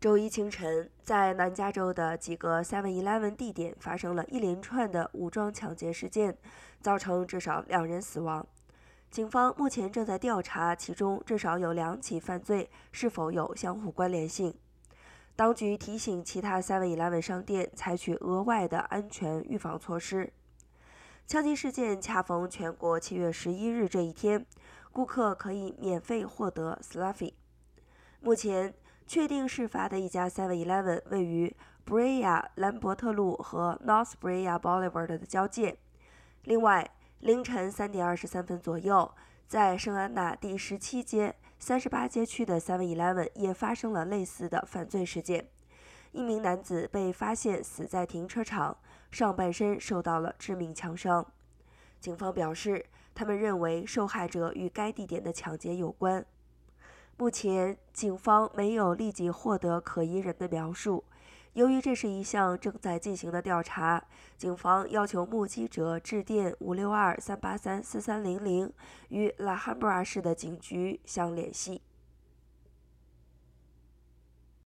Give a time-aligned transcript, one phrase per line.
[0.00, 6.38] 周一清晨，在南加州的几个 Seven Eleven 地点发生了一连串的武装抢劫事件，
[6.80, 8.46] 造成至少两人死亡。
[9.10, 14.54] 警方目前正在调查其中至少有两起犯罪是否有相互关联性。
[15.34, 20.32] 当局提醒其他 Seven Eleven 商店采取额外的安全预防措施。
[21.26, 24.46] 枪击事件恰逢全国七月十一日这一天，
[24.92, 27.32] 顾客可以免费获得 Sluffy。
[28.20, 28.72] 目前。
[29.08, 35.78] 确定事发的一家 Seven Eleven 位于 Brea 兰伯特路和 North Brea Boulevard 的交界。
[36.42, 36.90] 另外，
[37.20, 39.10] 凌晨三点二十三分左右，
[39.46, 45.48] 在圣安娜第十七街、三十八街区的 Seven Eleven 也发生了类似的犯罪事件。
[46.12, 48.76] 一名男子被发现死在停车场，
[49.10, 51.26] 上半身受到了致命枪伤。
[51.98, 56.26] 警方表示，他们认为受害者与该地点的抢劫有关。
[57.20, 61.02] 目前，警方没有立即获得可疑人的描述。
[61.54, 64.00] 由于这是一项正在进行的调查，
[64.36, 68.72] 警方要求目击者致电五六二三八三四三零零
[69.08, 71.82] 与拉哈布拉市的警局相联系。